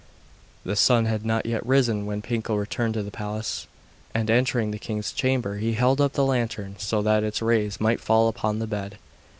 [0.63, 3.67] The sun had not yet risen when Pinkel returned to the palace,
[4.15, 8.01] and, entering the king's chamber, he held up the lantern so that its rays might
[8.01, 8.97] fall upon the bed.